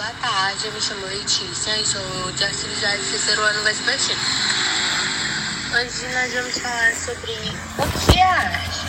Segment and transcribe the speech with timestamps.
[0.00, 4.18] Boa tarde, eu me chamo Letícia e sou de atividade terceiro ano vespertino.
[5.74, 8.80] Hoje nós vamos falar sobre o que é arte.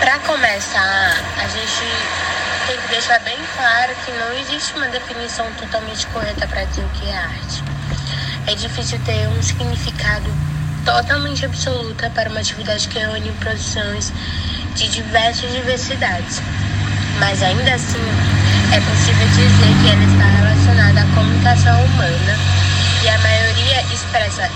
[0.00, 6.06] Para começar, a gente tem que deixar bem claro que não existe uma definição totalmente
[6.06, 7.62] correta para dizer o que é arte.
[8.46, 10.32] É difícil ter um significado
[10.82, 14.14] totalmente absoluta para uma atividade que reúne produções
[14.74, 16.40] de diversas diversidades.
[17.18, 18.45] Mas ainda assim,
[18.76, 22.36] é possível dizer que ela está relacionada à comunicação humana
[23.02, 24.50] e a maioria expressa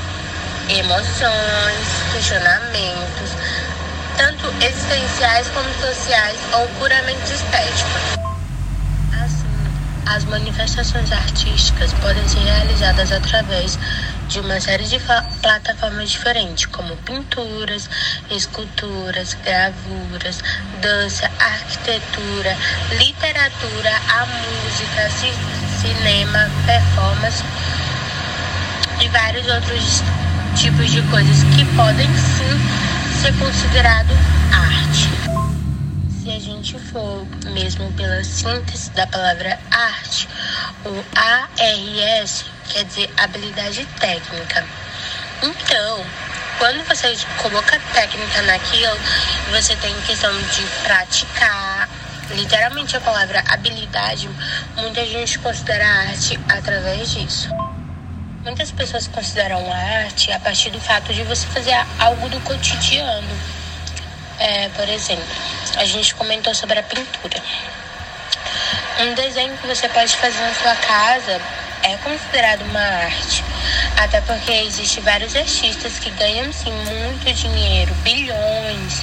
[0.69, 3.31] emoções, questionamentos,
[4.19, 8.30] tanto existenciais como sociais ou puramente estéticos.
[10.11, 13.79] As manifestações artísticas podem ser realizadas através
[14.27, 14.99] de uma série de
[15.41, 17.89] plataformas diferentes, como pinturas,
[18.29, 20.43] esculturas, gravuras,
[20.83, 22.57] dança, arquitetura,
[22.99, 25.33] literatura, a música, ci
[25.81, 27.45] cinema, performance
[29.01, 30.03] e vários outros
[30.57, 34.11] tipos de coisas que podem sim ser considerado arte.
[34.11, 34.30] Se a
[36.61, 40.29] gente for mesmo pela síntese da palavra arte,
[40.85, 44.67] o ARS quer dizer habilidade técnica.
[45.43, 46.05] Então,
[46.59, 48.95] quando você coloca técnica naquilo,
[49.51, 51.89] você tem questão de praticar.
[52.31, 54.29] Literalmente a palavra habilidade,
[54.77, 57.49] muita gente considera arte através disso.
[58.45, 63.60] Muitas pessoas consideram arte a partir do fato de você fazer algo do cotidiano.
[64.41, 65.25] É, por exemplo,
[65.77, 67.43] a gente comentou sobre a pintura.
[69.01, 71.41] Um desenho que você pode fazer na sua casa
[71.83, 73.45] é considerado uma arte.
[73.99, 79.03] Até porque existem vários artistas que ganham sim muito dinheiro, bilhões,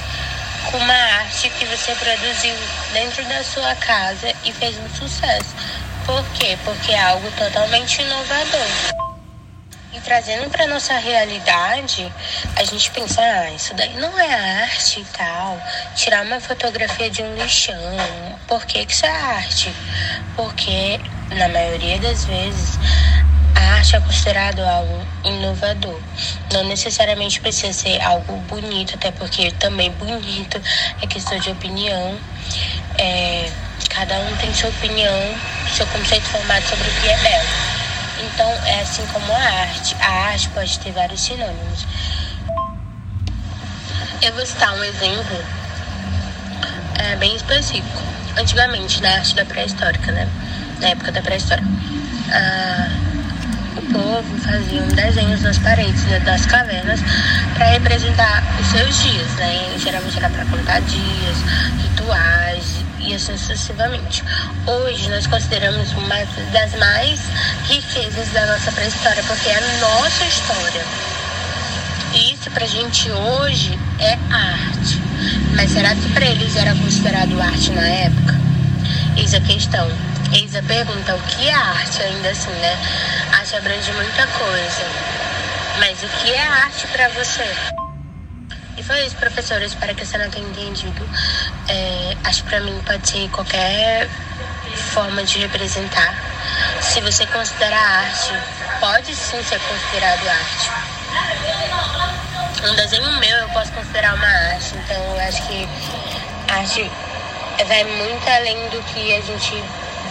[0.70, 2.54] com uma arte que você produziu
[2.92, 5.54] dentro da sua casa e fez um sucesso.
[6.04, 6.58] Por quê?
[6.64, 9.07] Porque é algo totalmente inovador.
[9.98, 12.12] E trazendo para nossa realidade,
[12.54, 15.60] a gente pensa, ah, isso daí não é arte e tal.
[15.96, 17.74] Tirar uma fotografia de um lixão,
[18.46, 19.74] por que, que isso é arte?
[20.36, 21.00] Porque,
[21.34, 22.78] na maioria das vezes,
[23.56, 26.00] a arte é considerado algo inovador.
[26.52, 30.62] Não necessariamente precisa ser algo bonito, até porque também bonito
[31.02, 32.16] é questão de opinião.
[32.98, 33.50] É,
[33.88, 35.34] cada um tem sua opinião,
[35.74, 37.77] seu conceito formado sobre o que é belo.
[38.20, 39.96] Então, é assim como a arte.
[40.00, 41.86] A arte pode ter vários sinônimos.
[44.20, 45.44] Eu vou citar um exemplo
[46.98, 48.02] é, bem específico.
[48.36, 50.28] Antigamente, na arte da pré-histórica, né?
[50.80, 51.64] Na época da pré-história,
[52.30, 52.88] ah,
[53.76, 57.00] o povo fazia desenhos nas paredes né, das cavernas
[57.54, 59.74] para representar os seus dias, né?
[59.78, 61.36] Geralmente era para contar dias,
[61.82, 64.22] rituais e sucessivamente.
[64.66, 66.16] Hoje nós consideramos uma
[66.52, 67.20] das mais
[67.66, 70.84] riquezas da nossa pré-história, porque é a nossa história.
[72.12, 75.00] Isso pra gente hoje é arte.
[75.54, 78.34] Mas será que para eles era considerado arte na época?
[79.16, 79.90] Eis a questão.
[80.32, 82.78] Eis a pergunta, o que é arte ainda assim, né?
[83.32, 84.84] Arte abrange muita coisa.
[85.78, 87.87] Mas o que é arte para você?
[88.88, 89.60] E foi isso, professor.
[89.60, 91.06] Eu espero que você não tenha entendido.
[91.68, 94.08] É, acho que pra mim pode ser qualquer
[94.94, 96.14] forma de representar.
[96.80, 98.32] Se você considera arte,
[98.80, 100.70] pode sim ser considerado arte.
[102.66, 104.74] Um desenho meu eu posso considerar uma arte.
[104.74, 105.68] Então eu acho que
[106.48, 106.90] arte
[107.66, 109.62] vai muito além do que a gente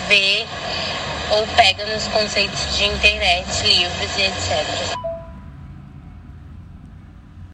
[0.07, 0.45] vê
[1.31, 5.06] ou pega nos conceitos de internet, livros e etc.